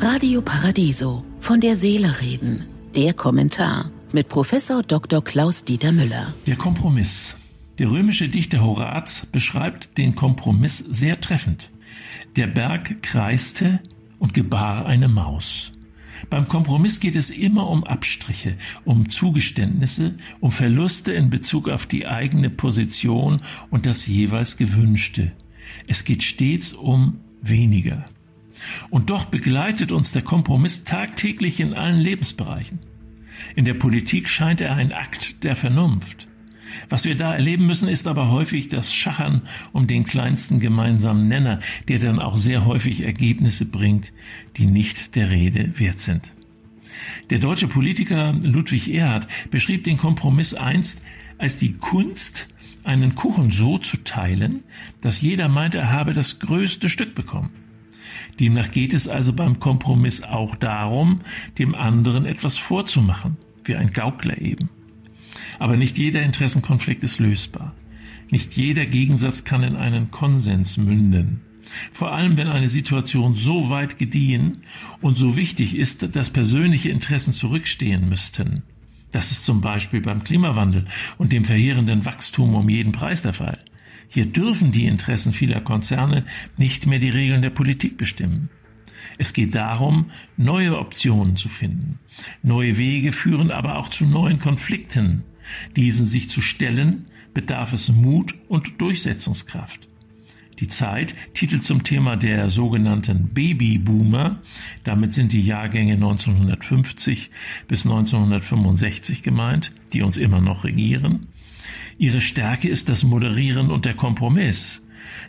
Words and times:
Radio 0.00 0.42
Paradiso 0.42 1.24
von 1.40 1.60
der 1.60 1.76
Seele 1.76 2.20
reden. 2.20 2.66
Der 2.96 3.14
Kommentar 3.14 3.90
mit 4.12 4.28
Professor 4.28 4.82
Dr. 4.82 5.22
Klaus 5.22 5.64
Dieter 5.64 5.92
Müller. 5.92 6.34
Der 6.46 6.56
Kompromiss. 6.56 7.36
Der 7.78 7.90
römische 7.90 8.28
Dichter 8.28 8.62
Horaz 8.62 9.26
beschreibt 9.26 9.96
den 9.98 10.14
Kompromiss 10.14 10.78
sehr 10.78 11.20
treffend. 11.20 11.70
Der 12.36 12.46
Berg 12.46 13.02
kreiste 13.02 13.80
und 14.18 14.34
gebar 14.34 14.86
eine 14.86 15.08
Maus. 15.08 15.72
Beim 16.30 16.48
Kompromiss 16.48 17.00
geht 17.00 17.16
es 17.16 17.30
immer 17.30 17.68
um 17.68 17.84
Abstriche, 17.84 18.56
um 18.84 19.08
Zugeständnisse, 19.08 20.14
um 20.40 20.52
Verluste 20.52 21.12
in 21.12 21.30
Bezug 21.30 21.68
auf 21.68 21.86
die 21.86 22.06
eigene 22.06 22.50
Position 22.50 23.40
und 23.70 23.86
das 23.86 24.06
jeweils 24.06 24.56
Gewünschte. 24.56 25.32
Es 25.86 26.04
geht 26.04 26.22
stets 26.22 26.72
um 26.72 27.20
weniger. 27.40 28.04
Und 28.90 29.10
doch 29.10 29.24
begleitet 29.26 29.92
uns 29.92 30.12
der 30.12 30.22
Kompromiss 30.22 30.84
tagtäglich 30.84 31.60
in 31.60 31.74
allen 31.74 32.00
Lebensbereichen. 32.00 32.78
In 33.56 33.64
der 33.64 33.74
Politik 33.74 34.28
scheint 34.28 34.60
er 34.60 34.74
ein 34.74 34.92
Akt 34.92 35.42
der 35.44 35.56
Vernunft. 35.56 36.28
Was 36.88 37.04
wir 37.04 37.16
da 37.16 37.34
erleben 37.34 37.66
müssen, 37.66 37.88
ist 37.88 38.06
aber 38.06 38.30
häufig 38.30 38.68
das 38.68 38.92
Schachern 38.92 39.42
um 39.72 39.86
den 39.86 40.04
kleinsten 40.04 40.60
gemeinsamen 40.60 41.28
Nenner, 41.28 41.60
der 41.88 41.98
dann 41.98 42.18
auch 42.18 42.38
sehr 42.38 42.64
häufig 42.64 43.02
Ergebnisse 43.02 43.66
bringt, 43.66 44.12
die 44.56 44.66
nicht 44.66 45.14
der 45.16 45.30
Rede 45.30 45.78
wert 45.78 46.00
sind. 46.00 46.32
Der 47.30 47.38
deutsche 47.38 47.68
Politiker 47.68 48.34
Ludwig 48.42 48.92
Erhard 48.92 49.28
beschrieb 49.50 49.84
den 49.84 49.96
Kompromiss 49.96 50.54
einst 50.54 51.02
als 51.38 51.58
die 51.58 51.74
Kunst, 51.74 52.48
einen 52.84 53.14
Kuchen 53.14 53.50
so 53.50 53.78
zu 53.78 53.98
teilen, 53.98 54.64
dass 55.00 55.20
jeder 55.20 55.48
meint, 55.48 55.74
er 55.74 55.90
habe 55.90 56.14
das 56.14 56.40
größte 56.40 56.88
Stück 56.88 57.14
bekommen. 57.14 57.50
Demnach 58.40 58.70
geht 58.70 58.94
es 58.94 59.08
also 59.08 59.32
beim 59.32 59.60
Kompromiss 59.60 60.22
auch 60.22 60.56
darum, 60.56 61.20
dem 61.58 61.74
anderen 61.74 62.26
etwas 62.26 62.58
vorzumachen, 62.58 63.36
wie 63.64 63.76
ein 63.76 63.90
Gaukler 63.90 64.40
eben. 64.40 64.68
Aber 65.58 65.76
nicht 65.76 65.98
jeder 65.98 66.22
Interessenkonflikt 66.22 67.02
ist 67.02 67.18
lösbar. 67.18 67.74
Nicht 68.30 68.54
jeder 68.54 68.86
Gegensatz 68.86 69.44
kann 69.44 69.62
in 69.62 69.76
einen 69.76 70.10
Konsens 70.10 70.76
münden. 70.76 71.42
Vor 71.92 72.12
allem, 72.12 72.36
wenn 72.36 72.48
eine 72.48 72.68
Situation 72.68 73.34
so 73.34 73.70
weit 73.70 73.98
gediehen 73.98 74.58
und 75.00 75.16
so 75.16 75.36
wichtig 75.36 75.76
ist, 75.76 76.16
dass 76.16 76.30
persönliche 76.30 76.90
Interessen 76.90 77.32
zurückstehen 77.32 78.08
müssten. 78.08 78.62
Das 79.10 79.30
ist 79.30 79.44
zum 79.44 79.60
Beispiel 79.60 80.00
beim 80.00 80.24
Klimawandel 80.24 80.86
und 81.18 81.32
dem 81.32 81.44
verheerenden 81.44 82.04
Wachstum 82.06 82.54
um 82.54 82.68
jeden 82.68 82.92
Preis 82.92 83.22
der 83.22 83.34
Fall. 83.34 83.58
Hier 84.12 84.26
dürfen 84.26 84.72
die 84.72 84.84
Interessen 84.84 85.32
vieler 85.32 85.62
Konzerne 85.62 86.26
nicht 86.58 86.86
mehr 86.86 86.98
die 86.98 87.08
Regeln 87.08 87.40
der 87.40 87.48
Politik 87.48 87.96
bestimmen. 87.96 88.50
Es 89.16 89.32
geht 89.32 89.54
darum, 89.54 90.10
neue 90.36 90.78
Optionen 90.78 91.36
zu 91.36 91.48
finden. 91.48 91.98
Neue 92.42 92.76
Wege 92.76 93.12
führen 93.12 93.50
aber 93.50 93.78
auch 93.78 93.88
zu 93.88 94.04
neuen 94.04 94.38
Konflikten. 94.38 95.22
Diesen 95.76 96.06
sich 96.06 96.28
zu 96.28 96.42
stellen, 96.42 97.06
bedarf 97.32 97.72
es 97.72 97.88
Mut 97.88 98.34
und 98.48 98.82
Durchsetzungskraft. 98.82 99.88
Die 100.60 100.68
Zeit 100.68 101.14
titelt 101.32 101.64
zum 101.64 101.82
Thema 101.82 102.16
der 102.16 102.50
sogenannten 102.50 103.28
Babyboomer, 103.28 104.42
damit 104.84 105.14
sind 105.14 105.32
die 105.32 105.40
Jahrgänge 105.40 105.94
1950 105.94 107.30
bis 107.66 107.86
1965 107.86 109.22
gemeint, 109.22 109.72
die 109.94 110.02
uns 110.02 110.18
immer 110.18 110.42
noch 110.42 110.64
regieren, 110.64 111.28
Ihre 111.98 112.20
Stärke 112.20 112.68
ist 112.68 112.88
das 112.88 113.04
Moderieren 113.04 113.70
und 113.70 113.84
der 113.84 113.94
Kompromiss. 113.94 114.82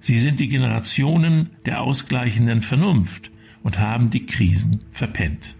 Sie 0.00 0.18
sind 0.18 0.40
die 0.40 0.48
Generationen 0.48 1.50
der 1.66 1.82
ausgleichenden 1.82 2.62
Vernunft 2.62 3.30
und 3.62 3.78
haben 3.78 4.10
die 4.10 4.26
Krisen 4.26 4.80
verpennt. 4.90 5.54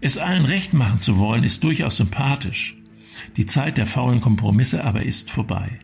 Es 0.00 0.18
allen 0.18 0.44
recht 0.44 0.72
machen 0.72 1.00
zu 1.00 1.18
wollen, 1.18 1.44
ist 1.44 1.62
durchaus 1.62 1.96
sympathisch. 1.96 2.76
Die 3.36 3.46
Zeit 3.46 3.78
der 3.78 3.86
faulen 3.86 4.20
Kompromisse 4.20 4.82
aber 4.84 5.02
ist 5.02 5.30
vorbei. 5.30 5.78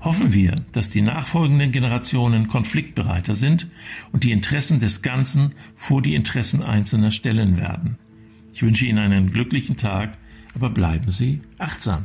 Hoffen 0.00 0.32
wir, 0.32 0.54
dass 0.72 0.90
die 0.90 1.02
nachfolgenden 1.02 1.72
Generationen 1.72 2.48
konfliktbereiter 2.48 3.34
sind 3.34 3.66
und 4.12 4.24
die 4.24 4.32
Interessen 4.32 4.78
des 4.78 5.02
Ganzen 5.02 5.54
vor 5.74 6.00
die 6.00 6.14
Interessen 6.14 6.62
Einzelner 6.62 7.10
stellen 7.10 7.56
werden. 7.56 7.98
Ich 8.52 8.62
wünsche 8.62 8.86
Ihnen 8.86 8.98
einen 8.98 9.32
glücklichen 9.32 9.76
Tag, 9.76 10.16
aber 10.54 10.70
bleiben 10.70 11.10
Sie 11.10 11.40
achtsam. 11.58 12.04